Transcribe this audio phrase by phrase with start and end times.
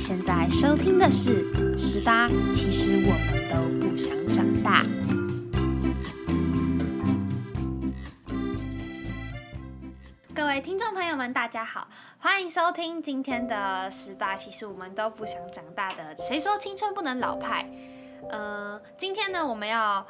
[0.00, 4.82] 现在收听的是《十八》，其实我们都不想长大。
[10.34, 11.86] 各位听众朋友们，大家好，
[12.18, 16.16] 欢迎收听今天的《十八》，其实我们都不想长大的。
[16.16, 17.68] 谁说青春不能老派？
[18.30, 20.06] 呃，今天呢，我们要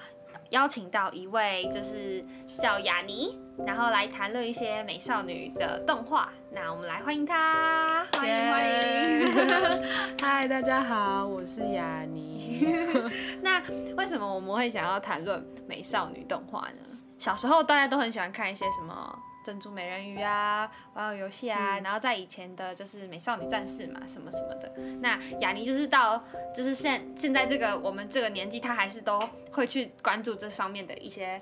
[0.50, 2.24] 邀请到一位，就是
[2.60, 3.36] 叫雅尼，
[3.66, 6.32] 然后来谈论一些美少女的动画。
[6.52, 9.84] 那我们来欢迎她，欢迎欢迎。
[10.20, 12.66] 嗨，大家好，我是雅尼。
[13.40, 13.62] 那
[13.96, 16.98] 为什么我们会想要谈论美少女动画呢？
[17.18, 24.72] 小时候大家都很喜欢看一些什么珍珠美人鱼啊、玩偶游戏啊，然后在以前的就是美少女战士嘛，什么什么的。
[25.00, 26.22] 那雅尼就是到
[26.54, 29.18] 就是现现在这个我们这个年纪，她还是都
[29.50, 31.40] 会去关注这方面的一些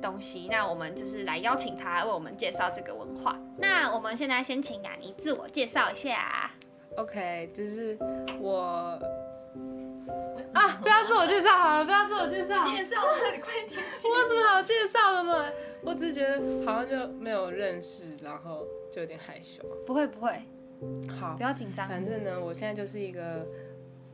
[0.00, 0.48] 东西。
[0.50, 3.38] 那我们就是来邀请她为我们介绍这个文化。
[3.56, 6.50] 那我们现在先请雅尼自我介绍一下。
[6.96, 7.96] OK，就是
[8.40, 8.98] 我
[10.52, 12.68] 啊，不要自我介绍好了，不要自我介绍。
[12.74, 13.00] 介绍
[13.42, 13.80] 快点。
[14.04, 15.44] 我有什么好介绍的嘛？
[15.82, 19.62] 我只是觉得好像就没有认识，然后就有点害羞。
[19.86, 20.42] 不会不会，
[21.18, 21.88] 好不，要紧张。
[21.88, 23.46] 反正呢，我现在就是一个，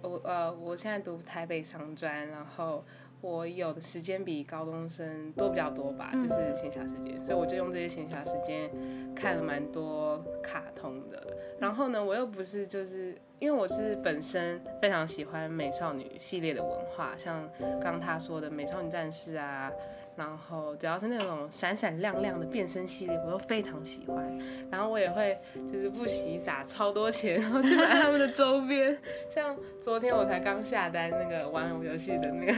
[0.03, 2.85] 我呃，我现在读台北商专，然后
[3.21, 8.71] 我有的时间比高中生多比较多吧，嗯就是闲暇时间，所以我就用这些闲暇时间
[9.15, 11.27] 看了蛮多卡通的。
[11.59, 17.49] 然后呢，我又不是就是因为我是本身非常喜欢美少女系列的文化，像
[17.81, 19.73] 刚刚他说的美少女战士啊。
[20.17, 24.39] 然后只要是那种闪闪亮亮的变身系列，我都非常喜欢。
[24.71, 25.37] 然后我也会
[25.73, 28.97] 就是不惜撒超多钱，然后去买他们的周边。
[29.29, 32.55] 像昨天我才刚下单那个玩偶游戏的那个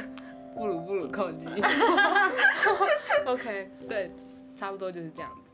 [0.54, 1.48] 布鲁布鲁扣机。
[3.26, 4.10] OK，对，
[4.54, 5.45] 差不多就是这样子。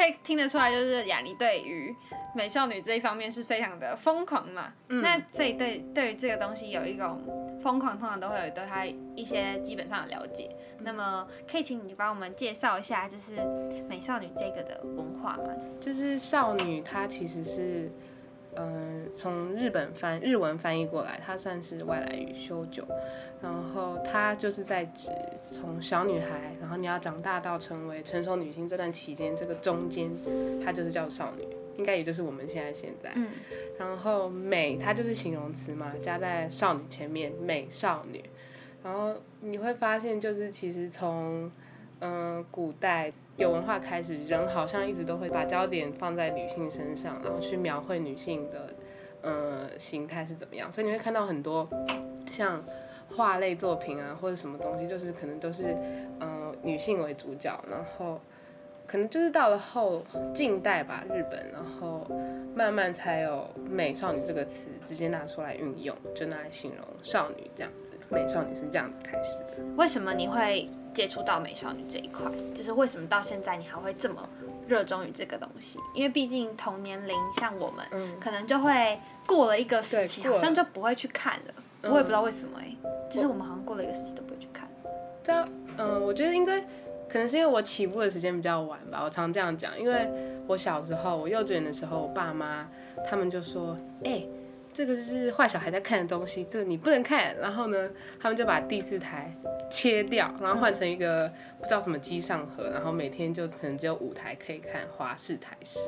[0.00, 1.94] 可以听得出来，就是雅尼对于
[2.34, 4.72] 美少女这一方面是非常的疯狂嘛。
[4.88, 7.20] 嗯那这一对对于这个东西有一种
[7.62, 10.48] 疯狂，通常都会有对它一些基本上的了解。
[10.78, 13.36] 那么可以请你帮我们介绍一下，就是
[13.90, 15.54] 美少女这个的文化嘛？
[15.78, 17.92] 就是少女，她其实是，
[18.56, 22.84] 嗯、从日本翻日文翻译过来，它算是外来语修久，
[23.42, 25.10] 然后它就是在指
[25.50, 30.10] 从小女孩，然后你要长大到成为成熟女性这段期间，这个中间，
[30.64, 31.46] 它就是叫少女，
[31.76, 33.10] 应该也就是我们现在现在。
[33.14, 33.28] 嗯
[33.78, 38.22] 然后美，它就是形容词嘛，加在少女前面，美少女。
[38.82, 41.50] 然后你会发现，就是其实从
[42.00, 48.74] 嗯、古代有文化开始，人好像一直都会把焦点放在女性身上，然后去描绘女性的
[49.22, 50.70] 呃形态是怎么样。
[50.70, 51.68] 所以你会看到很多
[52.30, 52.62] 像
[53.16, 55.72] 画类作品啊，或者什么东西，就是可能都是
[56.20, 58.20] 嗯、呃女性为主角，然后。
[58.86, 60.04] 可能就是到了后
[60.34, 62.04] 近代吧，日本，然后
[62.56, 67.94] 慢慢才有“美少女”这个词直接拿出来运用，就拿来形容少女这样子。
[68.10, 69.64] 美少女是这样子开始的。
[69.76, 72.30] 为什么你会接触到美少女这一块？
[72.54, 74.28] 就是为什么到现在你还会这么
[74.66, 75.78] 热衷于这个东西？
[75.94, 81.54] 因为毕竟同年龄像我们，嗯，可能就会过了一个时期，好像就不会去看了。
[81.82, 82.76] 嗯我也不知道为什么哎、
[83.10, 84.68] 就是我们好像过了一个时期都不会去看。
[85.24, 85.48] 这样，
[85.78, 86.60] 嗯，我觉得应该
[87.08, 90.06] 可能是因为我起步的时间比较晚吧，我常这样讲，因为
[90.46, 92.68] 我小时候，我幼稚园的时候，我爸妈
[93.08, 94.22] 他们就说，哎、
[94.72, 97.36] 这个是坏小孩在看的东西，这个你不能看。
[97.36, 99.34] 然后呢，他们就把第四台
[99.70, 105.80] 切掉，然后换成一个不知道什么机上盒，然后每天就可能只有五台可以看华视、台式，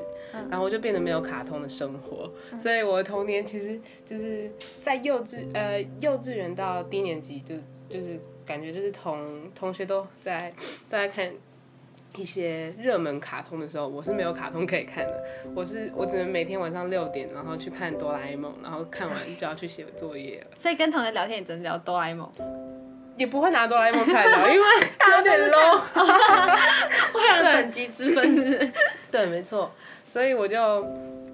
[0.50, 2.30] 然后我就变得没有卡通的生活。
[2.58, 4.50] 所以我的童年其实就是
[4.80, 7.54] 在幼稚呃幼稚园到低年级就
[7.88, 10.52] 就是感觉就是同同学都在
[10.90, 11.30] 都在看
[12.16, 15.24] 一些热门卡通的时候，我是没有卡通可以看的，
[15.54, 22.30] 我是我只能每天晚上六点然后去看哆啦 A 梦，然后看完就要去写作业了，所以跟同学聊天也只能聊哆啦 A 梦，
[23.16, 24.66] 也不会拿哆啦 A 梦出来聊， 因为
[25.16, 25.80] 有点 low。
[27.12, 28.72] 会有等级之分是不是？
[29.10, 29.70] 对，没错，
[30.06, 30.58] 所以我就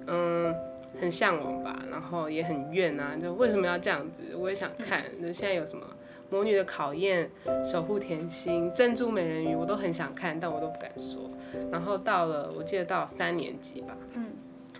[0.07, 0.53] 嗯
[0.99, 4.35] 很向往吧，然后也很怨啊，就为什么要这样子？
[4.35, 5.85] 我也想看，就现在有什么
[6.29, 7.29] 魔女的考验、
[7.63, 11.29] 守护甜心、珍珠美人鱼，我都很想看，但我都不敢说。
[11.71, 14.25] 然后到了，我记得到三年级吧，嗯，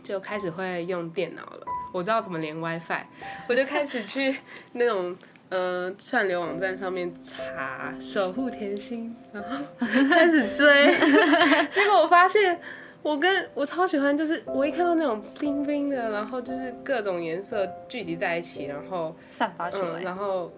[0.03, 3.03] 就开始会用电脑了，我知道怎么连 WiFi，
[3.49, 4.37] 我就开始去
[4.73, 5.15] 那种。
[5.51, 9.65] 呃，串流网站上面查《守护甜心》，然后
[10.07, 10.93] 开始追，
[11.73, 12.61] 结果我发现
[13.01, 20.01] 我跟我超喜欢，就是我一看到那种 bling bling 的，然后就是各种颜色聚集在一起，然后散发出嗯，来。
[20.03, 20.53] 然后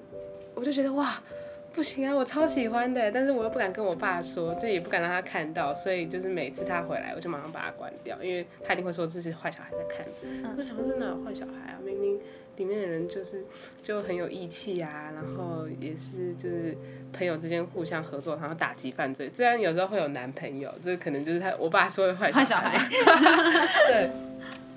[0.55, 1.21] 我就觉得哇，
[1.73, 10.05] 不行啊，我超喜欢的，但是我又不敢跟我爸说，就也不敢让他看到，所以就是每次他回来，我就马上把它关掉，因为他一定会说这是坏小孩在看。
[10.57, 12.19] 我想说真的有坏小孩啊，明明
[12.57, 13.45] 里面的人就是
[13.81, 16.75] 就很有义气啊，然后也是就是
[17.13, 19.31] 朋友之间互相合作，然后打击犯罪。
[19.33, 22.77] 虽然有时候会有男朋友，这可能就是他我爸说的坏坏小孩。
[22.77, 22.89] 孩，
[23.87, 24.09] 对，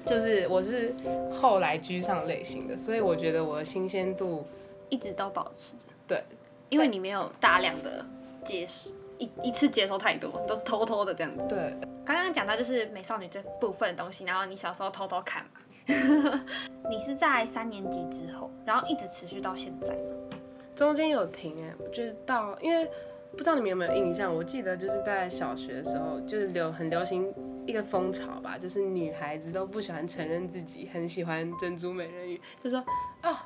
[0.07, 0.95] 就是我是
[1.33, 4.47] 后来居上类型的，所以我觉得我的新鲜度
[4.95, 5.87] 一直都保持着。
[6.07, 6.23] 对，
[6.69, 8.07] 因为你没有大量的
[8.45, 11.45] 接收，一一次接收太多，都是偷偷的这样子。
[11.49, 15.61] 对，刚刚讲到就是美少女这部分的东西，然后你小时候偷偷看嘛，
[16.89, 20.39] 你是在三年级之后，然后一直持续到现在吗？
[20.77, 22.89] 中间有停哎、我觉得到因为
[23.33, 27.35] 不知道你们有没有印象，我记得就是在小学的时候，就是流很流行
[27.67, 32.79] 一个风潮吧，就是女孩子都不喜欢承认自己很喜欢珍珠美人鱼，就说
[33.25, 33.37] 哦。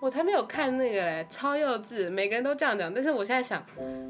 [0.00, 2.92] 我才没有看那个嘞，超幼稚，每个人都这样讲。
[2.92, 3.64] 但是我现在想，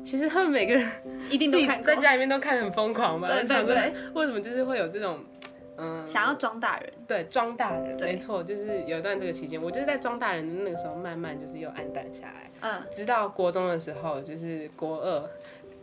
[0.05, 0.87] 其实他们每个人
[1.31, 3.29] 一定都看，在家里面都看得很疯狂吧？
[3.29, 5.25] 对对对，为什么就是会有这种，
[5.77, 6.93] 嗯，想要装大人。
[7.07, 12.51] 对装大人，对没错，就是有一段这个期间，我就是在装大人的那个时候，慢慢就是又暗淡下来。
[12.61, 15.23] 嗯，直到国中的时候，就是国二，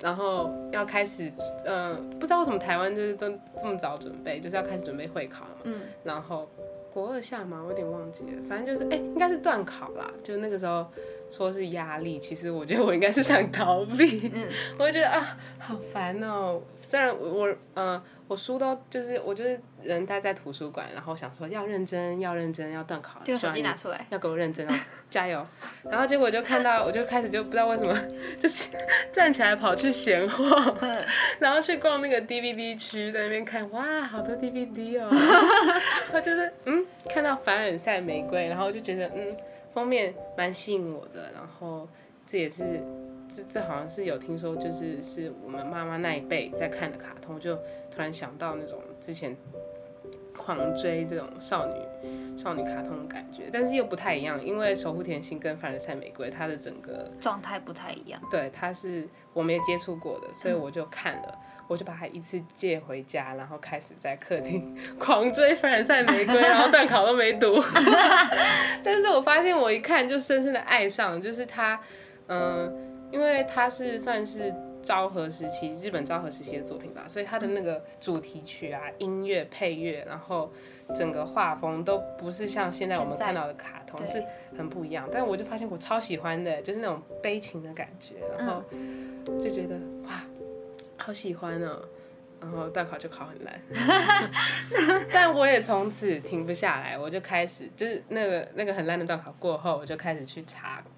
[0.01, 1.31] 然后要开始，
[1.65, 5.61] 嗯、不知道为什么台湾就是这这么早准备，就是要开始准备会考了嘛。
[5.63, 5.81] 嗯。
[6.03, 6.49] 然后
[6.93, 10.07] 国二下嘛，我有点忘记了，反正就是，哎、应该是断考啦。
[10.23, 10.85] 就那个时候
[11.27, 14.29] 说是压力，其实我觉得我应该是想逃避。
[14.31, 14.47] 嗯。
[14.77, 24.73] 我就觉得啊，好烦哦、虽然我我嗯、我书都就是我就是人待在图书馆，然后想说要认真，要认真，要断考，这个手机拿出来，要给我认真哦，
[25.09, 25.43] 加油！
[25.89, 27.93] 然后结果就看到，我就开始就不知道为什么，
[28.39, 28.69] 就是
[29.11, 31.03] 站起来跑去闲晃，嗯，
[31.39, 35.09] 然后去逛那个 DVD 区，在那边看，哇，好多 DVD 哦！
[36.13, 39.35] 我就是嗯，看到凡尔赛玫瑰，然后就觉得嗯，
[39.73, 41.87] 封面蛮吸引我的，然后
[42.25, 42.83] 这也是
[43.29, 47.55] 这这好像是有听说，就是是我们妈妈那一辈在看的卡通，就
[47.91, 49.35] 突然想到那种之前
[50.37, 51.73] 狂追这种少女
[52.37, 58.21] 少女卡通的感觉，但是又不太一样，因为守护甜心跟凡尔赛玫瑰它的整个状态不太一样。
[58.31, 61.39] 对它是我没接触过的，所以我就看了。
[61.73, 67.59] 我就把它一次借回家，然后开始在客厅 狂追凡尔赛玫瑰，然后段考都没读。
[68.83, 71.79] 但是我发现我一看就深深的爱上，就是它，
[72.27, 72.71] 嗯、
[73.11, 74.53] 因为它是算是
[74.83, 80.51] 昭和时期日本昭和时期的作品吧，所以它的那个主题曲啊、音乐配乐，然后
[80.93, 84.23] 整个画风都不是像现在我们看到的卡通，是
[84.55, 85.09] 很不一样。
[85.11, 88.61] 但我就发现我超喜欢的，就是那种悲情的感觉，然后
[89.41, 89.75] 就觉得
[90.05, 90.21] 哇，
[91.03, 91.81] 好喜欢哦。
[92.41, 93.61] 然后段考就考很烂，
[95.13, 100.83] 但我也从此停不下来，我就开始就是那个那个很烂的段考过后，我就开始去查《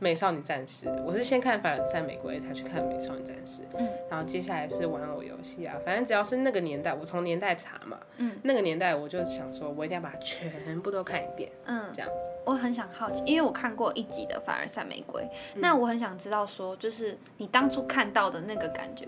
[0.00, 3.88] 美少女战士》，我是先看《凡尔赛玫瑰》才去看《美少女战士》，嗯。
[4.10, 8.36] 然后接下来是玩偶游戏啊，反正只要是那个年代，我从年代查嘛，嗯。
[8.42, 12.10] 那个年代我就想说，我一定要把它全部都看一遍，嗯，这样。
[12.44, 15.22] 我很想好奇，因为我看过一集的《凡尔赛玫瑰》，
[15.56, 19.06] 那我很想知道说，就是你当初看到的那个感觉，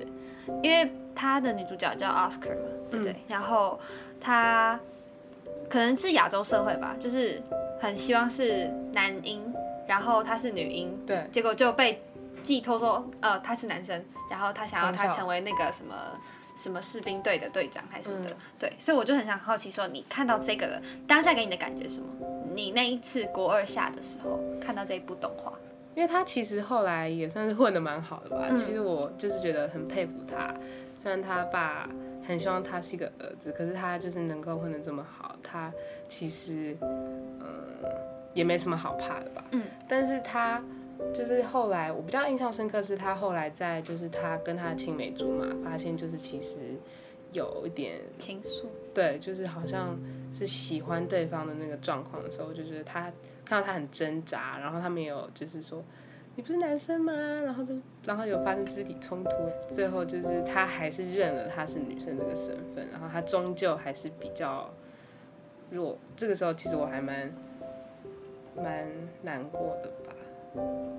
[0.62, 3.16] 因为她的女主角叫 Oscar 嘛，对不对？
[3.28, 3.80] 然后
[4.20, 4.78] 她
[5.70, 7.40] 可能是亚洲社会吧，就是
[7.80, 9.42] 很希望是男音，
[9.90, 12.00] 然后她是女婴，对，结果就被
[12.44, 14.00] 寄托说，呃，他是男生，
[14.30, 15.94] 然后他想要他成为那个什么
[16.56, 18.36] 什么士兵队的队长还是什么的，嗯。
[18.56, 22.06] 对，所以我就很想好奇说，你看到这个的当下给你的感觉是什么？
[22.54, 25.52] 你那一次国二下的时候看到这一部动画，
[25.96, 28.46] 因为他其实后来也算是混的蛮好的吧。
[28.48, 28.56] 嗯。
[28.56, 30.54] 其实我就是觉得很佩服他，
[30.96, 31.88] 虽然他爸
[32.24, 35.72] 很希望他是一个儿子，可是他就是能够混得这么好，他
[36.08, 37.48] 其实嗯
[38.34, 39.44] 也没什么好怕的吧。
[39.52, 40.62] 嗯，但是他。
[41.14, 46.58] 就是后来我比较印象深刻是他后来在就是他跟他的青梅竹马发现就是其实
[47.32, 49.98] 有一点情愫，对，就是好像
[50.30, 53.10] 是喜欢对方的那个状况的时候，我就觉得他
[53.46, 55.82] 看到他很挣扎，然后他们也有就是说
[56.36, 57.14] 你不是男生吗？
[57.14, 59.30] 然后就然后有发生肢体冲突，
[59.70, 64.70] 最后就是他还是认了他是女生这个身份，然后他终究还是比较
[65.70, 65.96] 弱。
[66.14, 67.32] 这个时候其实我还蛮
[68.56, 68.86] 蛮
[69.22, 70.14] 难过的吧。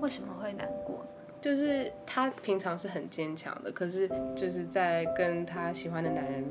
[0.00, 1.06] 为什么会难过？
[1.40, 6.44] 就是她平常是很坚强的，可是就是在跟她喜欢的男人，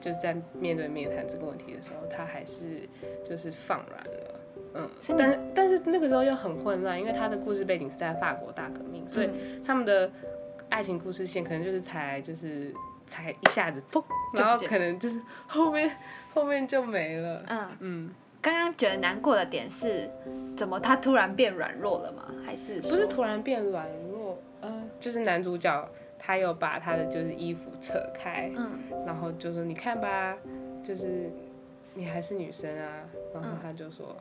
[0.00, 2.88] 就是在面对面谈这个问题的时候，她还是
[3.24, 4.40] 就是放软了，
[4.74, 9.30] 嗯，但但是那个时候又很混乱，因为他的故事背景是在法国大革命，所以
[9.64, 10.10] 他们的
[10.68, 12.74] 爱情故事线可能就是才就是
[13.06, 15.90] 才一下子砰，然后可能就是后面
[16.34, 20.06] 后面就没了，嗯，嗯，刚刚觉得难过的点是，
[20.54, 22.30] 怎么他突然变软弱了吗？
[22.44, 24.38] 还是不是突然变软弱，
[25.00, 30.36] 就是男主角他有把他的就是衣服扯开，嗯，然后就说你看吧，
[30.82, 31.32] 就是
[31.94, 34.14] 你还是女生啊，然后他就说，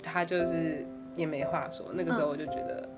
[0.00, 1.86] 他就是也没话说。
[1.94, 2.88] 那个时候我就觉得，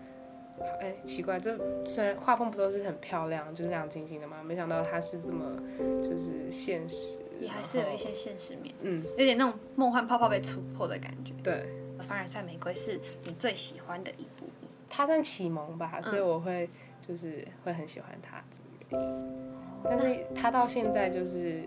[0.78, 5.56] 哎、奇怪，这虽然画风不都是很漂亮，就是亮晶晶的嘛，没想到他是这么
[6.02, 11.32] 就是现实，也还是有一些现实面，嗯，有点那种梦幻泡泡被戳破的感觉。
[11.42, 11.66] 对，
[12.08, 14.46] 凡尔赛玫瑰是你最喜欢的一部，
[14.88, 16.68] 它算启蒙吧，所以我会
[17.06, 19.44] 就是会很喜欢它这个原因。
[19.84, 21.62] 但是它到现在就是，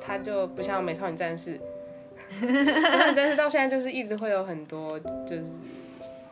[0.00, 1.58] 它就不像美少女战士，
[2.40, 5.44] 美少女战士到现在就是一直会有很多就是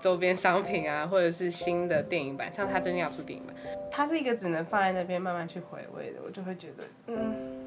[0.00, 3.56] 周边商品啊，或者是新的电影版，像他最近要出电影版，
[3.90, 7.61] 它是一个只能放在那边慢慢去回味的，我就会觉得，嗯。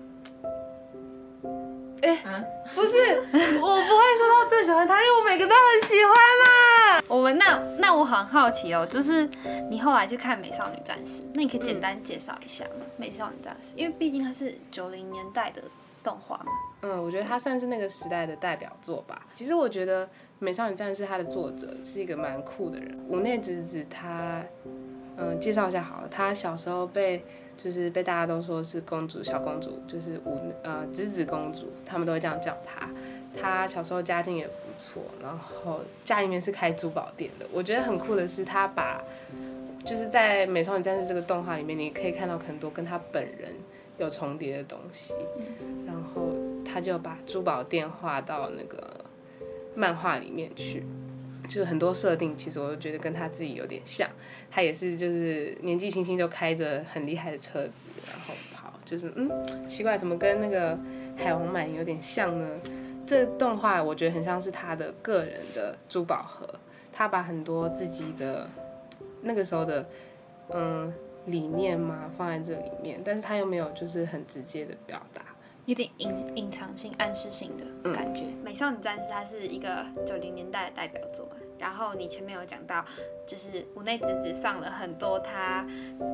[2.06, 3.20] 哎、不是，
[3.60, 7.04] 我不会说到最喜欢他，因为我每个都很喜欢嘛。
[7.08, 9.28] 我们那那我很好奇哦，就是
[9.70, 12.86] 你后来去看《美少女战士》，那你可以简单介绍一下吗？
[12.98, 15.62] 美少女战士》，因为毕竟它是九零年代的
[16.04, 16.52] 动画嘛。
[16.82, 19.26] 嗯，我觉得它算是那个时代的代表作吧。
[19.36, 20.06] 其实我觉得
[20.40, 22.98] 《美少女战士》它的作者是一个蛮酷的人。
[23.08, 24.44] 五内直子他，
[25.18, 26.08] 嗯，介绍一下好了。
[26.10, 27.26] 他小时候被
[27.62, 32.90] 就是被大家都说是公主，小公主，就是五呃直子公主，他们都会这样叫她。
[33.38, 37.46] 她小时候家境也不错，然后家里面是开珠宝店的。
[37.52, 39.04] 我觉得很酷的是，她把
[39.84, 43.54] 就是在《美少女战士》这个动画里面，你可以看到很多跟她本人
[43.98, 45.14] 有重叠的东西。
[45.86, 46.32] 然后
[46.64, 49.04] 她就把珠宝店画到那个
[49.76, 50.86] 漫画里面去，
[51.48, 54.10] 就是很多设定，其实我都觉得跟他自己有点像。
[54.50, 57.72] 他也是就是年纪轻轻就开着很厉害的车子，
[58.08, 60.78] 然后跑，就是嗯，奇怪，怎么跟那个
[61.18, 62.48] 海王满有点像呢？
[63.06, 66.48] 这动画我觉得很像是他的个人的珠宝盒，
[66.92, 68.50] 他把很多自己的
[69.22, 69.86] 那个时候的
[70.50, 70.92] 嗯
[71.26, 75.22] 理念嘛放在这里面，但是他又没有就是很直接的表达。
[75.66, 78.24] 有点隐隐藏性、暗示性的感觉。
[78.44, 82.86] 美少女战士》它是一个九零年代的代表作嘛，然后你前面有讲到，
[83.26, 85.66] 就是五内子子放了很多她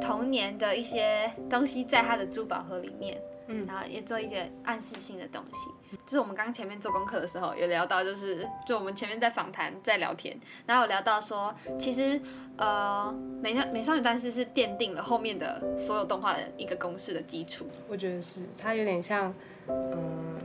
[0.02, 5.70] 童年的一些东西在她的珠宝盒里面，嗯然后也做一些暗示性的东西。
[6.06, 12.20] 就是我们刚前面做功课的时候有聊到，就是就我们前面在访谈在聊天，然后有聊到说，其实
[12.58, 17.68] 呃美少美少女战士是奠定了后面的所有动画的一个公式的基础。
[17.90, 19.34] 我觉得是，它有点像，
[19.68, 20.38] 嗯，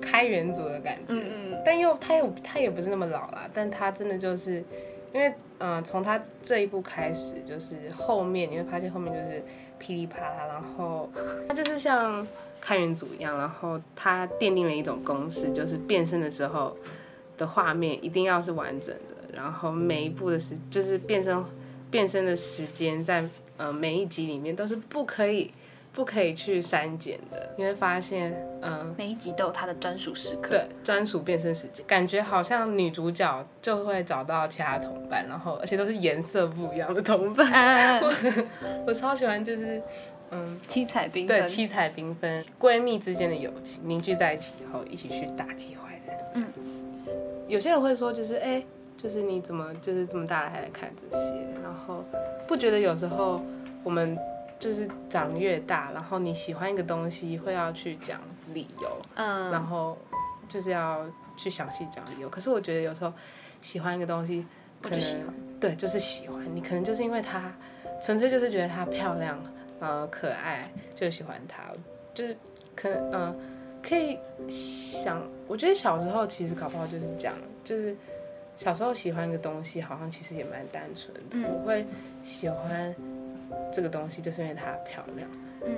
[0.00, 4.64] 开源组的感觉，嗯嗯但又它又它也不是那么老啦，但它真的就是，
[5.12, 9.42] 因为嗯，从它这一步开始，就是后面你会发现后面就是
[9.80, 11.10] 噼里啪啦，然后
[11.48, 12.24] 它就是像
[12.60, 16.76] 开源组一样，然后它奠定了一种公式，就是变身的时候
[17.36, 21.42] 的画面一定要是完整的，然后每一步的时就是变身
[21.90, 23.24] 变身的时间在
[23.56, 25.50] 呃每一集里面都是不可以
[25.92, 28.32] 不可以去删减的，你会发现
[28.62, 28.94] 嗯。
[28.96, 30.50] 每一集都有它的专属时刻。
[30.50, 37.50] 对，专属变身时间，感觉好像女主角就会找到其他同伴，然后而且都是颜色不一样的同伴。
[37.52, 39.82] 嗯嗯嗯， 我超喜欢，就是
[40.30, 41.48] 嗯，七彩缤对，纷。
[41.48, 46.16] 七彩缤纷，闺蜜之间的友情凝聚在一起以后，一起去打击坏人。
[46.34, 46.44] 嗯，
[47.48, 48.62] 有些人会说，就是哎、
[48.96, 52.04] 就是你怎么就是这么大了还来看这些，然后
[52.46, 53.42] 不觉得有时候
[53.82, 54.16] 我们
[54.60, 58.20] 就是长越大，然后你喜欢一个东西会要去讲
[58.52, 59.98] 理由，嗯，然后
[60.48, 61.04] 就是要
[61.36, 62.28] 去详细讲理由。
[62.28, 63.12] 可是我觉得有时候
[63.62, 64.46] 喜欢一个东西，
[64.82, 67.52] 可能就喜欢对，就是喜欢你，可能就是因为它，
[68.02, 69.42] 纯粹就是觉得它漂亮，
[69.80, 71.62] 呃，可爱，就喜欢它，
[72.12, 72.36] 就是
[72.76, 73.36] 可能嗯、呃
[73.82, 77.96] 可以想，我觉得小时候其实搞不好就是这样，就是
[78.58, 81.22] 小时候喜欢一个东西，好像其实也蛮单纯的。
[81.30, 81.86] 嗯我会
[82.22, 82.94] 喜欢
[83.72, 85.28] 这个东西，就是因为它漂亮。
[85.64, 85.74] 嗯，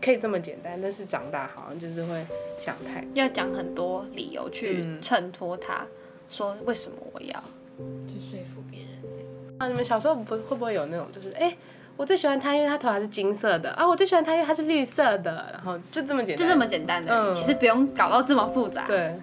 [0.00, 2.26] 可以这么简单，但是长大好像就是会
[2.58, 5.86] 想太多要讲很多理由去嗯衬托它，
[6.28, 7.42] 说为什么我要。
[8.06, 8.88] 去说服别人。
[9.58, 11.56] 啊，你们小时候不会不会有那种，就是哎、
[11.96, 19.14] 我最喜欢他，因为他头发是金色的啊，我最喜欢他，因为他是绿色的，然后就这么简单，就这么简单的，嗯其实不用搞到这么复杂，对，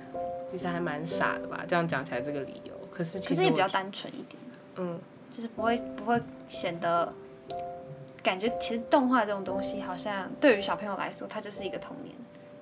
[0.49, 1.63] 其实还蛮傻的吧？
[1.67, 4.37] 这样讲起来这个理由，可是其实也比较单纯一点，
[4.77, 4.99] 嗯，
[5.33, 7.13] 就是不会不会显得
[8.23, 12.15] 感觉其实动画这种东西好像对于小朋友来说，它就是一个童年，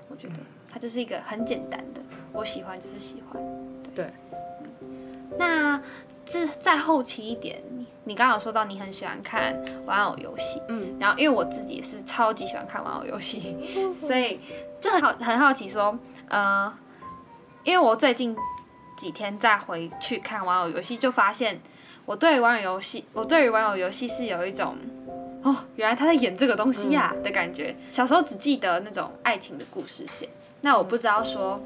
[0.10, 0.36] 我觉得
[0.72, 2.02] 它就是一个很简单的，
[2.32, 3.42] 我喜欢就是喜欢，
[3.94, 4.08] 对。
[5.38, 5.82] 那
[6.26, 13.58] 这再后期一点，你你刚刚有说到你很喜欢看玩偶游戏，嗯，然后因为我自己也是超级喜欢看玩偶游戏，
[14.00, 14.40] 所以
[14.80, 15.98] 就很好很好奇说，
[16.28, 16.72] 呃，
[17.64, 18.36] 因为我最近
[18.98, 21.60] 几天再回去看玩偶游戏，就发现
[22.06, 24.76] 我对玩偶游戏，我对于玩偶游戏是有一种
[25.44, 27.76] 哦，原来他在演这个东西呀、的感觉。
[27.90, 30.28] 小时候只记得那种爱情的故事线，
[30.62, 31.62] 那我不知道说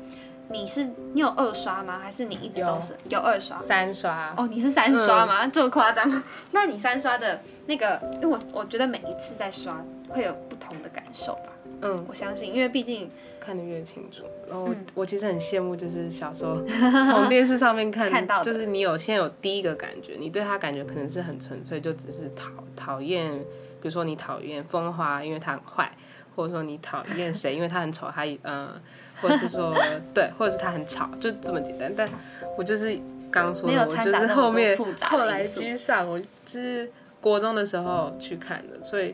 [0.49, 1.99] 你是你有二刷吗？
[2.01, 3.57] 还是你一直都是有二刷？
[3.57, 5.47] 三刷，哦，你是三刷吗？
[5.47, 6.23] 这么夸张？
[6.51, 11.49] 那你三刷的那个，因为我我觉得每一次在刷会有不同的感受吧。
[11.81, 13.09] 嗯，我相信，因为毕竟
[13.43, 14.23] 看得越清楚。
[14.47, 16.55] 然后我,、嗯我其实很羡慕，就是小时候
[17.05, 23.37] 从电视上面看看到就是你有先有第一个感觉，你对他感觉可能是很纯粹，就只是讨讨厌，
[23.81, 25.91] 比如说你讨厌风华，因为他很坏。
[26.35, 28.81] 或者说你讨厌谁，因为他很丑，他嗯、呃，
[29.21, 29.71] 或者是说
[30.15, 31.93] 对，或者是他很吵，就这么简单。
[31.95, 32.09] 但
[32.57, 32.95] 我就是
[33.29, 35.43] 刚刚说的，我就是后面后来。
[35.43, 36.25] 居上，我就
[36.59, 39.13] 是国中的时候去看的，所以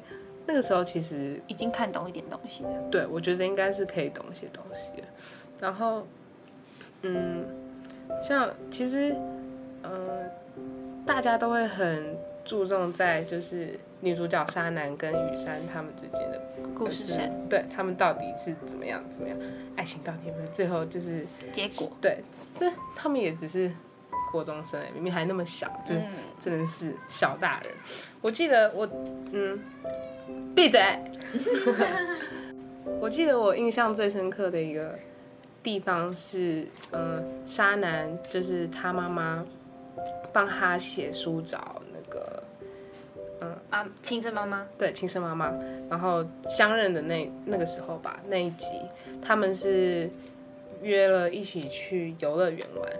[0.50, 2.72] 那个时候其实已经看懂一点东西了。
[2.89, 5.03] 对，我觉得应该是可以懂一些东西的。
[5.60, 6.08] 然后，
[7.03, 7.46] 嗯，
[8.27, 9.15] 像其实，
[9.84, 10.27] 嗯、
[11.06, 16.41] 大家都会很注重在就是女主角沙男跟雨山他们之间的
[16.74, 19.38] 故事线、对他们到底是怎么样怎么样，
[19.75, 22.24] 爱情到底有没有最后就是结果，对，
[22.58, 22.65] 这
[22.96, 23.72] 他们也只是
[24.32, 26.08] 国中生哎，明明还那么小，就嗯，
[26.41, 27.72] 真的是小大人。
[28.20, 28.89] 我记得我，
[29.32, 29.60] 嗯，
[30.60, 30.82] 闭嘴。
[33.00, 35.00] 我记得我印象最深刻的一个
[35.63, 39.46] 地方是，嗯，沙男就是他妈妈
[40.34, 42.44] 帮他写书找那个
[43.39, 45.50] 嗯啊，亲生妈妈，对亲生妈妈，
[45.89, 48.66] 然后相认的那那个时候吧，那一集
[49.22, 50.10] 他们是
[50.82, 52.92] 约了一起去游乐园玩，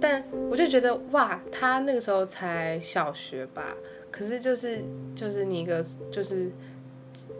[0.00, 3.74] 但我就觉得哇，他那个时候才小学吧，
[4.12, 4.84] 可是就是
[5.16, 6.52] 就是你一个就是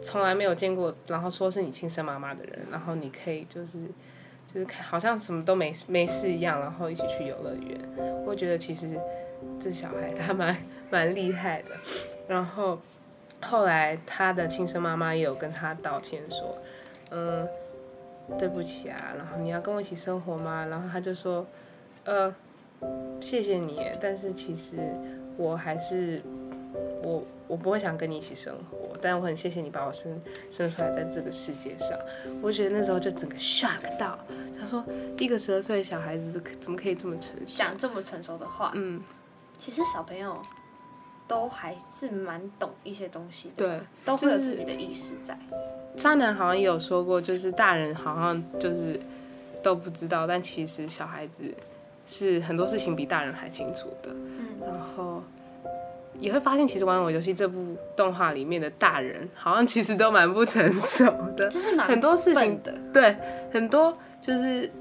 [0.01, 3.79] 从来没有见过，然后说是你亲生妈妈的人，然后你可以就是
[4.53, 7.79] 就是看好像什么都没没事一样，然后一起去游乐园，
[8.25, 8.99] 我觉得其实
[9.59, 10.55] 这小孩他蛮
[10.89, 11.69] 蛮厉害的。
[12.27, 12.79] 然后
[13.41, 16.57] 后来他的亲生妈妈也有跟他道歉说，
[17.09, 17.47] 嗯，
[18.37, 20.65] 对不起啊，然后你要跟我一起生活吗？
[20.67, 21.45] 然后他就说，
[22.05, 22.33] 呃，
[23.19, 24.77] 谢谢你，但是其实
[25.37, 26.21] 我还是
[27.03, 31.97] 我我不会想跟你一起生活，但我很谢谢你把我生生出来在这个世界上。
[32.41, 34.17] 我觉得那时候就整个 shock 到，
[34.59, 34.83] 他说
[35.19, 37.57] 一个十二岁的小孩子怎么可以这么成熟？
[37.57, 39.01] 讲这么成熟的话，嗯，
[39.59, 40.41] 其实小朋友
[41.27, 43.79] 都还是蛮懂一些东西的，对。
[44.05, 45.37] 都会有自己的意识在。
[45.97, 48.99] 渣男好像也有说过，就是大人好像就是
[49.61, 51.53] 都不知道，但其实小孩子
[52.05, 54.09] 是很多事情比大人还清楚的。
[54.13, 55.21] 嗯，然后
[56.21, 61.05] 也会发现，其实《玩偶游戏》这部动画里面的大人，好像其实都蛮不成熟
[61.35, 63.17] 的，就是蛮很多事情笨的，对，
[63.51, 64.71] 很多就是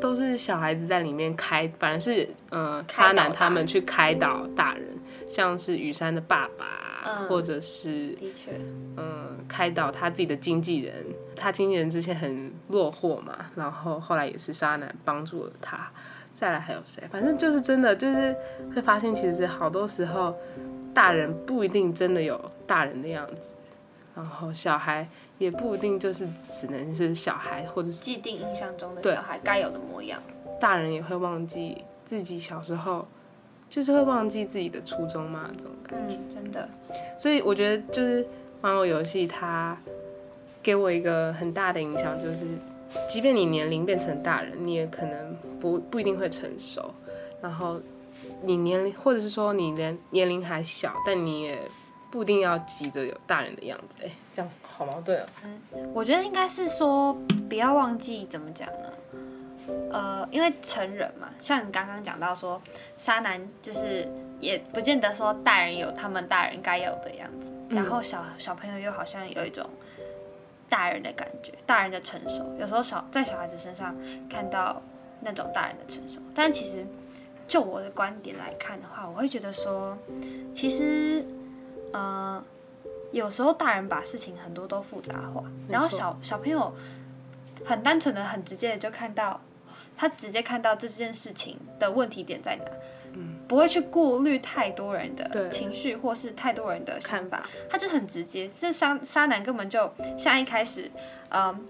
[0.00, 4.84] 都是小孩子在里面开，反正是呃开导渣男他们去开导大人，
[5.28, 6.64] 像是雨山的爸爸，
[7.04, 8.52] 嗯或者是的确，
[8.96, 11.04] 嗯，开导他自己的经纪人，
[11.36, 15.90] 他经纪人之前很落魄嘛，然后后来也是渣男帮助了他。
[16.32, 17.02] 再来还有谁？
[17.10, 18.34] 反正就是真的，就是
[18.74, 20.34] 会发现，其实好多时候
[20.94, 23.54] 大人不一定真的有大人的样子，
[24.14, 30.20] 然后小孩也不一定就是只能是小孩，或者是既定印象中的小孩该有的模样。
[30.60, 33.06] 大人也会忘记自己小时候，
[33.68, 36.16] 就是会忘记自己的初衷嘛，这种感觉。
[36.16, 36.68] 嗯，真的，
[37.16, 38.26] 所以我觉得就是
[38.60, 39.78] 玩偶游戏，它
[40.62, 42.46] 给我一个很大的影响，就是
[43.08, 46.92] 即便你年龄变成大人，你也可能不不一定会成熟。
[47.40, 47.80] 然后
[48.42, 51.60] 你年龄，或者是说你年年龄还小，但你也
[52.10, 53.98] 不一定要急着有大人的样子。
[54.04, 55.26] 哎、这样好矛盾啊。
[55.94, 57.12] 我觉得应该是说
[57.48, 58.92] 不要忘记怎么讲呢？
[59.92, 62.60] 呃，因为成人嘛，像你刚刚讲到说，
[62.96, 64.08] 渣男就是
[64.40, 69.64] 也不见得说大人有他们大人该有的样子，然后小小朋友又好像有一种
[70.68, 72.44] 大人的感觉，大人的成熟。
[72.58, 73.94] 有时候小在小孩子身上
[74.28, 74.82] 看到
[75.20, 76.84] 那种大人的成熟，但其实
[77.50, 79.98] 就我的观点来看的话，我会觉得说，
[80.54, 81.26] 其实
[81.92, 82.40] 呃，
[83.10, 86.72] 有时候大人把事情很多都复杂化，然后小小朋友
[87.64, 89.40] 很单纯的、很直接的就看到，
[89.96, 92.64] 他直接看到这件事情的问题点在哪，
[93.14, 98.46] 嗯不会去顾虑太多人的情绪或是太多人的想法，他就很直接。
[98.46, 100.88] 这沙沙男根本就像一开始，
[101.30, 101.66] 嗯。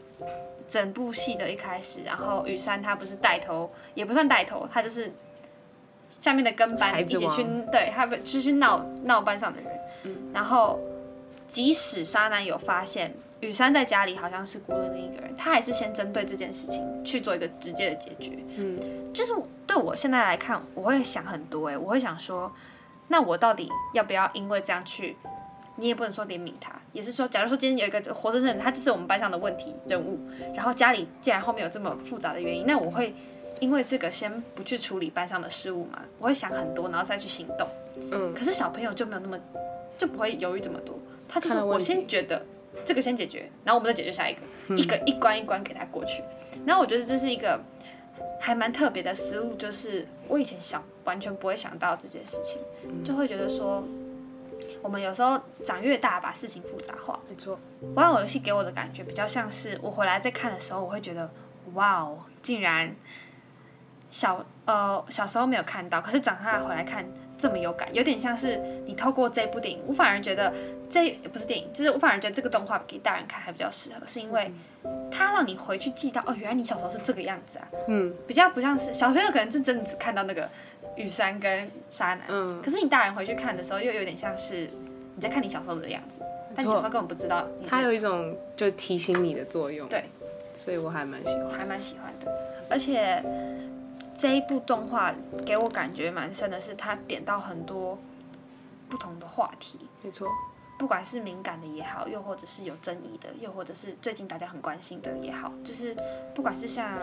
[0.69, 5.13] 整部戏的一开始，然后雨山他不是带头，也不算带头，他就是
[6.21, 9.71] 下面的跟班一起去，对他们就去闹闹班上的人。
[10.33, 10.79] 然后
[11.49, 18.39] 即使沙男有发现雨山在家里好像是孤零零一个人，他还是先针对这件事情去做一个直接的解决。
[18.57, 18.79] 嗯，
[19.13, 19.33] 就是
[19.67, 22.53] 对我现在来看，我会想很多哎、我会想说，
[23.09, 25.17] 那我到底要不要因为这样去
[25.77, 30.21] 你也不能说怜悯他，也是说，假如说今天有一个活生生的人，他就是我们班上的问题人物，
[30.55, 33.15] 然后家里既然后面有这么复杂的原因，那我会
[33.59, 37.69] 因为这个先不去处理班上的事务嘛，我会想很多，然后再去行动。
[38.13, 39.39] 嗯，可是小朋友就没有那么
[39.99, 42.45] 就不会犹豫这么多，他就说我先觉得
[42.85, 44.41] 这个先解决，然后我们再解决下一个，
[44.77, 46.23] 一个一关一关给他过去。
[46.65, 47.61] 然后我觉得这是一个
[48.41, 52.61] 还蛮特别的思路，就是我以前想完全不会想到这件事情，
[53.05, 53.83] 就会觉得说。
[54.83, 57.19] 我们有时候长越大，把事情复杂化。
[57.29, 57.59] 没错，
[57.95, 61.31] 玩偶游戏给我的感觉比较像是我回来再看的时候，我会觉得
[61.75, 62.95] 哇哦，竟然
[64.11, 67.05] 小呃小时候没有看到，可是长大回来看
[67.39, 70.53] 这么有感，有点像是你透过这部电影，我反而觉得
[70.91, 74.53] 这不是电影，就是我反而觉得这个动画给大人看还比较适合，是因为
[75.11, 78.13] 它让你回去记到哦，原来你小时候是这个样子啊，嗯。
[78.27, 80.49] 比较不像是小朋友可能是真的只看到那个
[80.97, 84.69] 雨山跟沙男，嗯，可是你大人回去看的时候，又有点像是
[85.15, 86.21] 你在看你小时候的样子，
[86.55, 89.89] 但你小时候根本不知道它有一种就提醒你的作用。
[89.89, 90.05] 对，
[90.53, 91.51] 所以我还蛮喜欢。
[91.51, 92.33] 还蛮喜欢的，
[92.69, 93.23] 而且
[94.21, 95.15] 这一部动画
[95.47, 97.99] 给我感觉蛮深的是，它点到很多
[98.91, 100.29] 不同的话题，没错，
[100.79, 105.97] 不管是敏感的也好，又或者是有争议的，又或者是最近大家很关心的也好，就是
[106.35, 106.99] 不管是像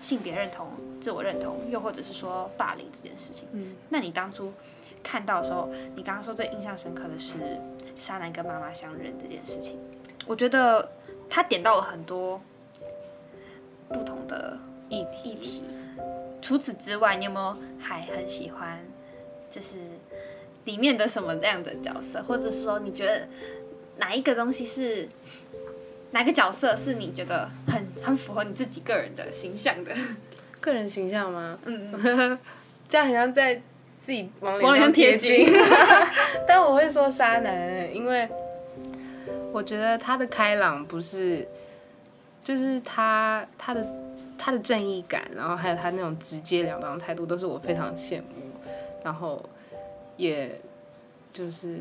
[0.00, 0.68] 性别认同、
[1.00, 4.52] 自我认同，又或者是说霸凌这件事情，嗯，那你当初
[5.02, 7.60] 看到的时候，你刚刚说最印象深刻的是
[7.96, 9.76] 沙男跟妈妈相认这件事情，
[10.24, 10.88] 我觉得
[11.28, 12.40] 他点到了很多
[13.88, 14.56] 不同的
[14.88, 15.30] 议题。
[15.30, 15.62] 议题。
[16.44, 18.78] 除此之外，你有没有还很喜欢，
[19.50, 19.78] 就是
[20.66, 23.26] 里面的什么样的角色，或者是说你觉得
[23.96, 25.08] 哪一个东西是
[26.10, 29.90] 哪个角色是你觉得很很符合你自己个人的形象的？
[30.60, 31.58] 个人形象吗？
[31.64, 32.38] 嗯，嗯
[32.86, 33.54] 这样好像在
[34.04, 35.48] 自己往往脸上贴金。
[36.46, 38.28] 但我会说渣男，因为
[39.50, 41.48] 我觉得他的开朗不是，
[42.42, 43.86] 就是他他的
[44.36, 48.50] 他的正义感，然后还有他那种直截了当的态度，都是我非常羡慕，
[49.02, 49.42] 然后
[50.16, 50.60] 也
[51.32, 51.78] 就是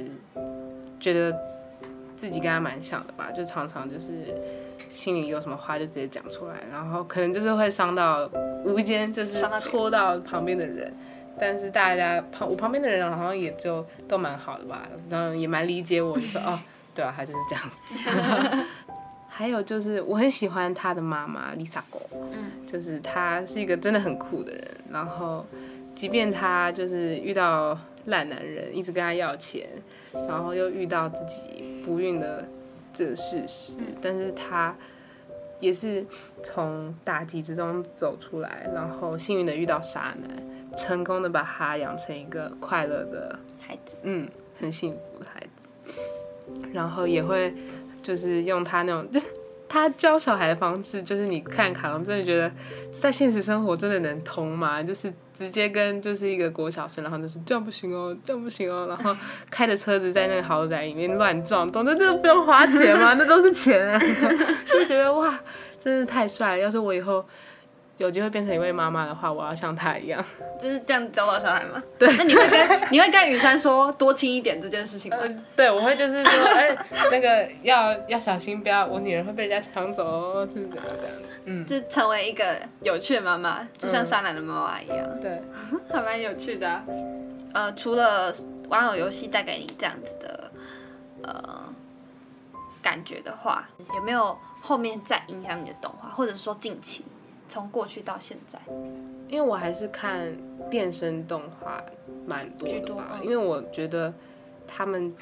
[1.00, 1.36] 觉得
[2.16, 4.36] 自己跟他蛮像的吧，就常常就是
[4.90, 8.30] 心里有什么话就直接讲出来，然后可能就是会伤到
[8.64, 10.94] 无意间就是戳到旁边的人。
[11.40, 16.60] 但是大家旁我旁边的人好像也就都蛮好的吧，然后也蛮理解我，就说哦，
[16.94, 18.66] 对啊，他就是这样子。
[19.36, 25.44] 还有就是我很喜欢他的妈妈 Lisa 狗，嗯，就是他是一个真的很酷的人，然后
[25.96, 29.68] 即便他就是遇到烂男人，一直跟他要钱，
[30.12, 32.48] 然后又遇到自己不孕的
[32.94, 34.76] 这个事实，但是他
[35.60, 36.06] 也是
[36.44, 45.68] 从打击之中走出来，然后幸运的遇到渣男，成功的把他养成一个快乐的孩子，嗯，很幸福的孩子，
[46.72, 47.52] 然后也会
[48.04, 49.26] 就是用他那种， 就是
[49.68, 52.52] 他教小孩的方式，就是你看卡通真的觉得
[52.92, 54.84] 在现实生活真的能通吗？
[54.84, 59.16] 就是直接跟就是一个国小生，然后就是这样不行哦，这样不行哦，然后
[59.50, 63.16] 开着车子在那个豪宅里面乱撞，懂得这个不用花钱吗？
[63.18, 64.00] 那都是钱啊，
[64.68, 65.40] 就觉得哇，
[65.80, 66.62] 真的太帅了！
[66.62, 67.26] 要是我以后。
[67.98, 70.24] 有机会变成一位妈妈的话，我要像她一样。
[70.62, 71.82] 就是这样教导小孩吗？
[72.00, 75.18] 对，那你会跟你会跟雨山说多亲一点这件事情吗？
[75.22, 76.76] 嗯，对，我会就是说，哎、
[77.12, 81.16] 那个要要小心，不要我女儿会被人家抢走哦，是怎么这样？
[81.46, 85.20] 嗯，就成为一个有趣的妈妈，就像沙男的妈妈一样。
[85.22, 85.42] 对，
[85.92, 86.84] 还蛮有趣的啊、
[87.54, 88.34] 呃，除了
[88.70, 90.52] 玩偶游戏带给你这样子的
[91.24, 91.64] 呃
[92.82, 97.04] 感觉的话，有没有后面再影响你的动画，或者是说近期
[97.54, 98.58] 从过去到现在？
[99.28, 100.36] 因为我还是看
[100.72, 101.80] 变身动画
[102.26, 104.12] 蛮多的吧，嗯因为我觉得
[104.68, 105.14] 他们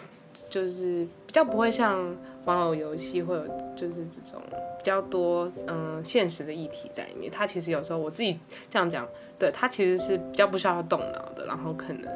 [0.50, 2.16] 就是比较不会像
[2.46, 4.42] 玩偶游戏会有就是这种
[4.78, 7.30] 比较多嗯现实的议题在里面。
[7.30, 8.40] 它其实有时候我自己
[8.70, 9.06] 这样讲，
[9.38, 12.10] 对它其实是比较不需要动脑的，然后可能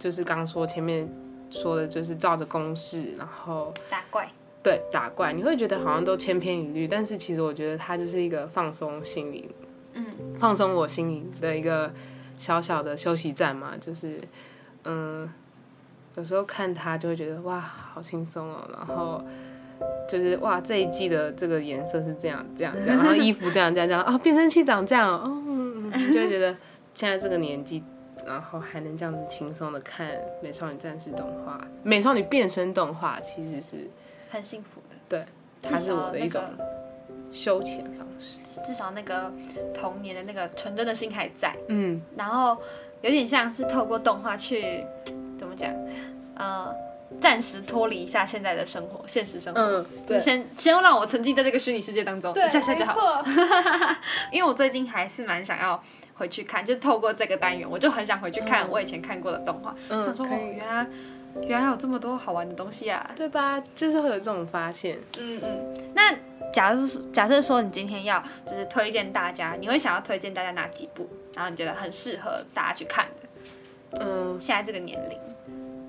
[0.00, 1.08] 就是刚刚说前面
[1.48, 4.28] 说的就是照着公式，然后打怪，
[4.62, 9.48] 对打怪，你会觉得好像都千篇一律，但是其实我觉得它就是一个放松心灵，
[9.94, 10.06] 嗯，
[10.38, 11.92] 放松我心灵的一个
[12.38, 14.20] 小小的休息站嘛，就是
[14.84, 15.28] 嗯，
[16.16, 19.22] 有时候看它就会觉得哇，好轻松哦，然后。
[20.06, 25.42] 就是哇，这一季的这个颜色是这样这样这样，然后衣服这样这样这样，哦，变声器长这样哦，
[25.90, 26.54] 就会觉得
[26.92, 27.82] 现在这个年纪，
[28.26, 30.06] 然后还能这样子轻松的看
[30.42, 33.88] 《美少女战士》动画，《美少女变身》动画其实是
[34.30, 34.96] 很幸福的。
[35.08, 35.26] 对，
[35.62, 36.42] 它是我的一种
[37.32, 38.38] 休闲方式。
[38.60, 39.32] 个至少那个
[39.74, 42.56] 童年的那个纯真的心还在，嗯，然后
[43.02, 44.84] 有点像是透过动画去
[45.38, 45.72] 怎么讲，
[46.34, 46.74] 呃，
[47.20, 53.24] 暂时脱离一下现在的生活，现实生活，嗯，就是先先让我沉浸在这个虚拟世界当中，一下下就好。
[54.30, 55.82] 因为我最近还是蛮想要
[56.14, 60.56] 回去看，就是透过这个单元，我就很想回去看我以前看过的动画，嗯想说哦，可以。
[60.56, 60.86] 原来
[61.42, 63.10] 原来有这么多好玩的东西啊！
[63.16, 63.62] 对吧？
[63.74, 64.98] 就是会有这种发现。
[65.18, 65.90] 嗯嗯。
[65.94, 66.14] 那
[66.52, 73.98] 假如假设说你今天要就是推荐大家，你会想要推荐大家哪几部，然后你觉得很适合大家去看的？
[74.00, 75.18] 嗯，现在这个年龄，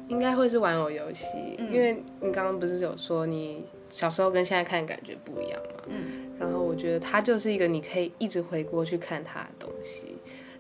[0.08, 5.84] 应该会是玩偶游戏，嗯因为你刚刚不是有说你小时候跟现在看的感觉不一样嘛？
[5.88, 10.18] 嗯然后我觉得它就是一个你可以一直回过去看它的东西，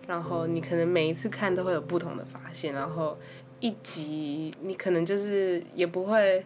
[0.08, 3.17] 然后你可能每一次看都会有不同的发现，然后
[3.62, 6.43] 一集你可能就是也不会。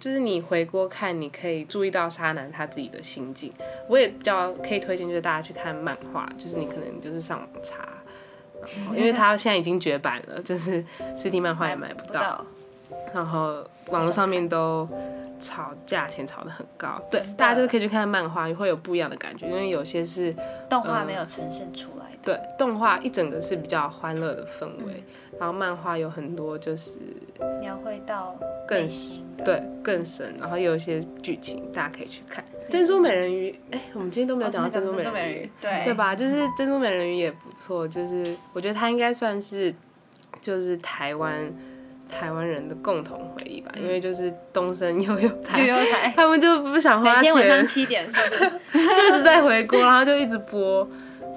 [0.00, 3.52] 就是你回锅看，你可以注意到沙男他自己的心境。
[3.86, 7.86] 我也比较可以推荐，就是大家去看漫画，就是你可能就是上网查，
[8.62, 10.82] 然后因为他现在已经绝版了，就是
[11.14, 12.42] 实体漫画也买不到。
[13.12, 14.88] 然后网络上面都
[15.38, 20.34] 炒价钱炒得很高，对，大家就是可以去看漫画，会有不一样的感觉，因为有些是
[20.70, 22.18] 动画没有呈现出来的。
[22.22, 26.98] 对动画一整个是比较欢乐的氛围，嗯然后漫画有很多就是
[27.60, 28.36] 描绘到
[28.68, 29.44] 更内心的。
[29.44, 32.44] 对更深，然后也有一些剧情大家可以去看。
[32.68, 35.94] 珍珠美人鱼，哎，我们今天都没有讲到珍珠美人鱼，鱼，对对？
[35.94, 36.14] 吧？
[36.14, 39.74] 就是珍珠美人鱼也不错，就是我觉得它应该算是
[40.42, 41.50] 就是台湾
[42.08, 48.50] 台湾人的共同回忆吧，因为就是东升悠悠台，悠悠台，他们就不想花每天晚上，七点，是不是？
[48.94, 50.86] 就一直在回锅，然后就一直播。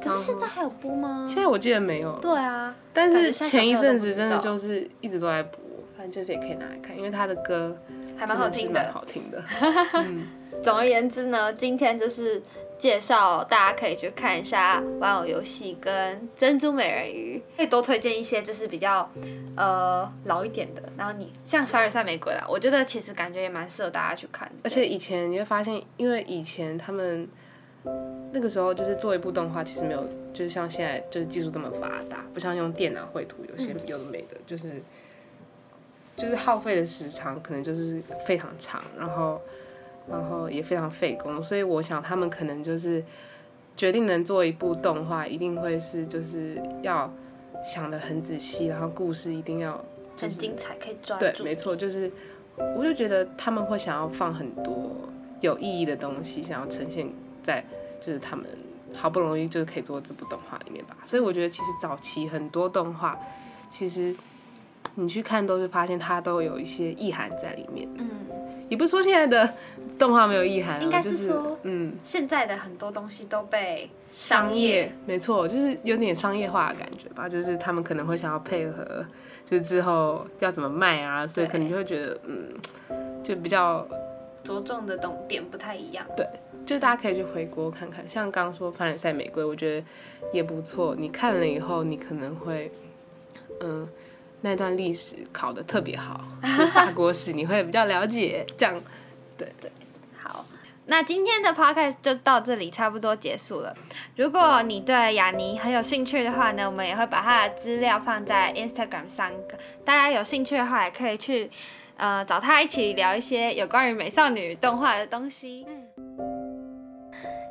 [0.04, 1.26] 可是现在还有播吗？
[1.28, 5.60] 现在我记得没有，对啊，但是前一阵子真的就是一直都在播，
[5.96, 7.78] 反正就是也可以拿来看，因为他的歌
[8.18, 8.94] 还蛮好听的是蛮。
[8.94, 9.44] 好听的。
[10.06, 10.28] 嗯，
[10.62, 12.42] 总而言之呢，今天就是
[12.78, 19.10] 介绍大家可以去看一下玩偶游戏跟珍珠美人鱼，可以多推荐一些就是比较
[19.56, 20.84] 呃老一点的。
[20.98, 24.56] 然后你像凡尔赛玫瑰啦，我觉得其实感觉也蛮适合大家去看的。
[24.63, 27.28] 而且以前你会发现，因为以前他们
[28.32, 34.82] 那个时候就是做一部动画，其实没有就是像现在就是技术这么发达，不像用电脑绘图，有些有的没的，就是
[36.17, 39.41] 就是耗费的时长可能就是非常长，然后
[40.10, 43.04] 然后也非常费工，所以我想他们可能就是
[43.76, 47.12] 决定能做一部动画，一定会是就是要
[47.63, 49.74] 想的很仔细，然后故事一定要
[50.15, 52.12] 就是很精彩，可以抓对，没错，就是
[52.76, 54.91] 我就觉得他们会想要放很多
[55.41, 57.08] 有意义的东西，想要呈现
[57.44, 57.64] 在
[58.00, 58.46] 就是他们
[58.94, 60.98] 好不容易就是可以做这部动画里面吧。
[61.04, 63.18] 所以我觉得其实早期很多动画，
[63.70, 64.16] 其实
[64.96, 67.88] 你去看都是发现它都有一些意涵在里面。
[67.98, 68.10] 嗯，
[68.70, 69.54] 也不是说现在的
[69.98, 71.96] 动画没有意涵哦，应该就是说嗯。
[72.04, 77.28] 现在的很多东西都被商业，没错，就是有点商业化的感觉吧。
[77.28, 79.06] 就是他们可能会想要配合，
[79.46, 82.54] 就是之后要怎么卖啊，所以可能就会觉得，嗯，
[83.24, 83.88] 就比较，
[84.44, 86.06] 着重的懂点不太一样。
[86.65, 88.08] 就大家可以去回国看看。
[88.08, 89.86] 像刚刚说《凡尔赛玫瑰》，我觉得
[90.32, 90.95] 也不错。
[90.97, 92.71] 你看了以后，你可能会，
[93.60, 93.88] 嗯，
[94.41, 96.23] 那段历史考得特别好，
[96.58, 98.45] 就法国史你会比较了解。
[98.58, 98.82] 这样，
[99.38, 99.71] 对对
[100.17, 100.45] 好，
[100.86, 103.76] 那今天的 podcast 就到这里，差不多结束了。
[104.15, 109.32] 如果你对雅尼很有兴趣的话呢，我们也会把他的资料放在 Instagram 上，
[109.84, 111.49] 大家有兴趣的话也可以去
[111.97, 115.65] 呃找他一起聊一些有关于美少女动画的东西。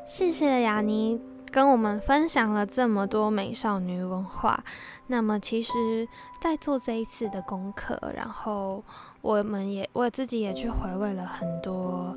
[0.04, 4.62] 谢谢雅尼跟我们分享了这么多美少女文化。
[5.06, 6.06] 那么，其实，
[6.40, 8.82] 在做这一次的功课，然后
[9.20, 12.16] 我们也我自己也去回味了很多，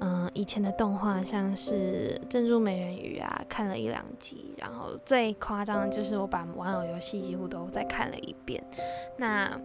[0.00, 4.54] 嗯，以前的动画，像是《珍珠美人鱼》啊，看了一两集。
[4.58, 8.62] 然后最夸张的就是我把玩偶游戏几乎都再看了一遍。
[9.16, 9.58] 那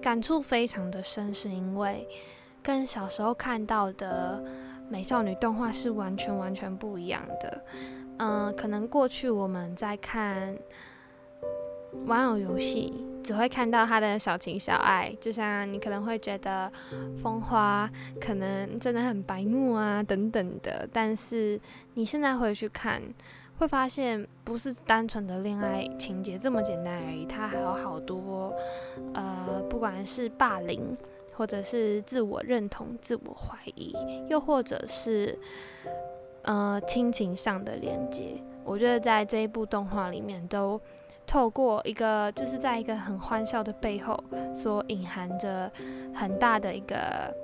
[0.00, 2.06] 感触非常的深，是因为
[2.62, 4.42] 跟小时候看到的。
[4.88, 7.64] 美少女动画是完全完全不一样的。
[8.18, 10.56] 嗯、可能过去我们在看
[12.06, 16.70] 玩偶游戏，只会看到他的小情小爱，就像你可能会觉得
[17.22, 17.90] 风花
[18.20, 21.60] 可能真的很白目啊等等的，但是
[21.94, 23.02] 你现在回去看。
[23.58, 28.52] 会发现不是单纯的恋爱情节这么简单而已，它还有好多，
[29.14, 30.96] 呃，不管是霸凌，
[31.34, 33.94] 或者是自我认同、自我怀疑，
[34.28, 35.38] 又或者是
[36.42, 40.80] 呃亲情上的连接，我觉得在这一部动画里面都
[41.26, 44.22] 透过一个，就是在一个很欢笑的背后，
[44.54, 45.70] 所隐含着
[46.14, 47.34] 很大的一个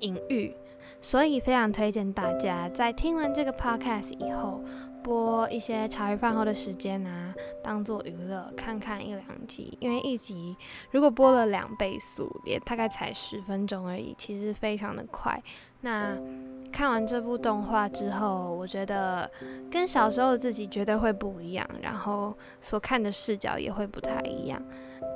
[0.00, 0.54] 隐喻。
[1.02, 4.60] 所以非常推荐大家在听完这个 podcast 以后，
[5.02, 10.56] 播一些茶余饭后的时间啊，当做娱乐看看一两集，因为一集
[10.90, 15.42] 如果播了两倍速，也大概才十分钟而已，其实非常的快。
[15.82, 16.16] 那
[16.70, 19.28] 看完这部动画之后，我觉得
[19.70, 24.62] 跟小时候的自己绝对会不一样，然后所看的视角也会不太一样。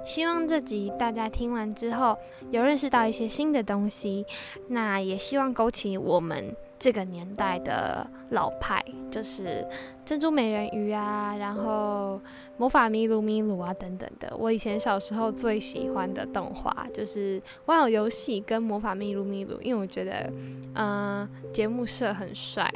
[0.05, 2.16] 希望这集大家听完之后
[2.51, 4.25] 有认识到一些新的东西，
[4.68, 6.55] 那也希望勾起我们。
[6.85, 9.66] 这个年代的老派就是
[10.05, 12.20] 珍珠美人鱼啊，然后
[12.59, 14.31] 魔法咪噜咪噜啊等等的。
[14.37, 20.31] 我以前小时候最喜欢的动画就是玩偶游戏跟魔法咪噜咪噜，因为我觉得，
[20.75, 22.70] 嗯，节目社很帅，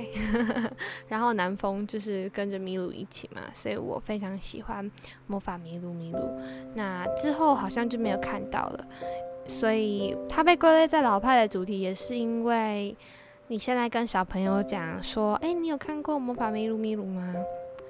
[1.06, 4.90] 然后南风就是跟着咪路一起嘛，所以我非常喜欢
[5.26, 6.18] 魔法咪噜咪噜。
[6.74, 8.86] 那之后好像就没有看到了，
[9.46, 12.96] 所以它被归类在老派的主题，也是因为。
[13.50, 17.34] 你现在跟小朋友讲说，哎，你有看过魔法咪路咪路吗？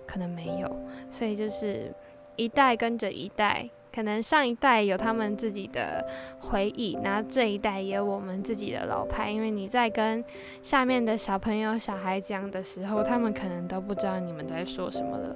[0.06, 0.76] 可能没有，
[1.10, 1.92] 所以就是
[2.36, 6.06] 一代跟着一代，可能上一代有他们自己的
[6.38, 9.32] 回忆，然后这一代也有我们自己的老派。
[9.32, 10.24] 因为你在跟
[10.62, 15.34] 下面的小朋友、小孩讲的时候，他们可能都不知道你们在说什么了。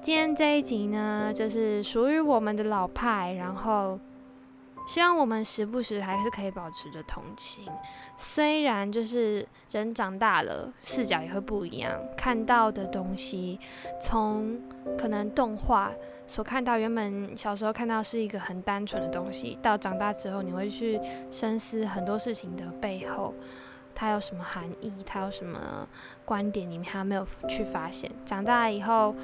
[0.00, 3.98] 今天这一集呢，就是属于我们的老派，然后。
[4.86, 7.66] 希望我们时不时还是可以保持着同情，
[8.18, 13.58] 虽然就是人长大了，视角也会不一样，看到的东西，
[14.00, 14.60] 从
[14.98, 15.90] 可能动画
[16.26, 23.34] 所看到，原本小时候看到是一个很单纯的东西，到长大之后，你会去深思很多事情的背后，
[23.94, 25.88] 它有什么含义，它有什么
[26.26, 28.10] 观点，你们还没有去发现。
[28.26, 29.14] 长大以后，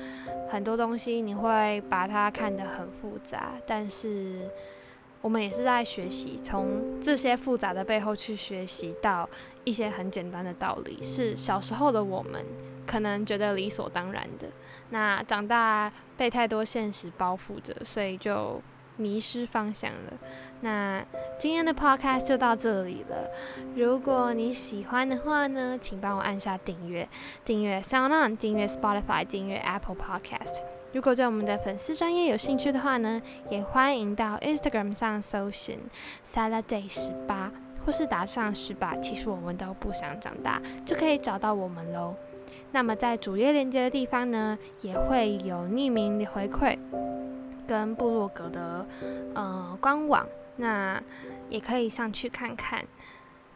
[0.49, 4.49] 很多东西你会把它看得很复杂，但是。
[5.23, 9.29] 我们也是在学习，从这些复杂的背后去学习到
[9.65, 12.45] 一些很简单的道理，是小时候的我们
[12.87, 14.49] 可能觉得理所当然的。
[14.91, 18.61] 那长大被太多现实包覆着，所以就
[18.97, 20.13] 迷失方向了。
[20.63, 21.05] 那
[21.39, 23.31] 今天的 podcast 就到这里了。
[23.77, 27.09] 如果你喜欢的话呢，请帮我按下订阅，
[27.45, 30.70] 订阅 SoundOn，订阅 Spotify，订阅 Apple Podcast。
[30.93, 35.79] 如果对我们的粉丝专业有兴趣的话呢，也欢迎到 Instagram 上搜寻
[36.33, 37.53] Saladay 十八，
[37.87, 42.17] 或是打上十八，其实我们都不想长大，就可以找到我们喽。
[42.73, 46.77] 那么在主页链接的地方呢，也会有匿名的回馈
[47.69, 48.85] 跟部落格的
[49.35, 50.27] 呃官网，
[50.57, 51.01] 那
[51.49, 52.85] 也可以上去看看。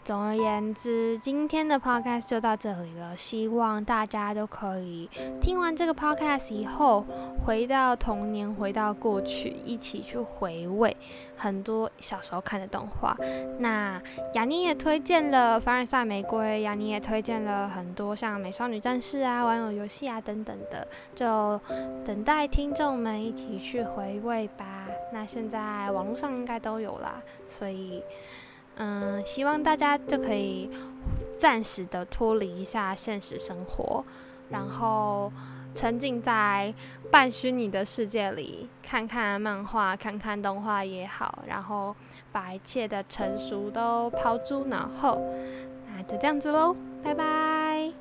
[0.04, 3.16] 总而言之，今天的 podcast 就到这里了。
[3.16, 5.08] 希望大家都可以
[5.40, 7.06] 听完这个 podcast 以后，
[7.42, 10.94] 回到童年，回到过去，一起去回味
[11.38, 13.16] 很多小时候看的动画。
[13.58, 13.98] 那
[14.34, 21.58] 雅妮也推荐了《凡尔赛玫瑰》，雅妮也推荐了很多像《美少女战士》啊、《玩偶游戏》啊等等的，就
[22.04, 24.86] 等待听众们一起去回味吧。
[25.14, 28.02] 那现在网络上应该都有啦，所以。
[28.76, 30.68] 嗯，希望大家就可以
[31.38, 34.04] 暂时的脱离一下现实生活，
[34.50, 35.32] 然后
[35.72, 36.74] 沉浸在
[37.10, 41.94] 半虚拟的世界里，看看漫画，看看动画也好，然后
[42.32, 45.20] 把一切的成熟都抛诸脑后。
[45.86, 47.92] 那就这样子喽，拜拜。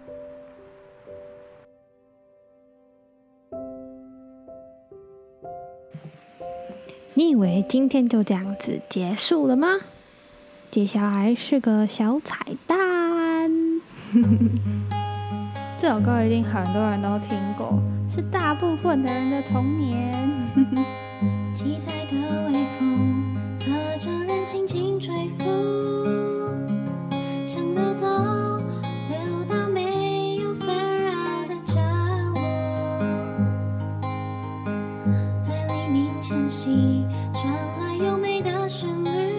[7.16, 9.80] 你以为今天就这样子结束了吗？
[10.74, 12.76] 接下来是个小彩蛋，
[15.78, 20.12] 这首歌一定很多人都听过，是大部分的人的童年。
[21.54, 25.46] 七彩的微风侧着脸轻轻吹拂，
[27.46, 28.08] 想溜走，
[29.10, 31.12] 溜到没有纷扰
[31.50, 31.80] 的角
[32.34, 32.42] 落，
[35.44, 37.06] 在黎明前夕
[37.36, 39.33] 传来优美的旋律。